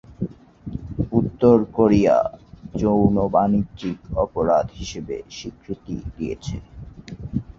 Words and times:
উত্তর 1.11 1.57
কোরিয়া 1.75 2.17
যৌন 2.75 3.15
বাণিজ্যকে 3.33 3.89
অপরাধ 4.23 4.65
হিসেবে 4.79 5.15
স্বীকৃতি 5.37 5.95
দিয়েছে। 6.15 6.55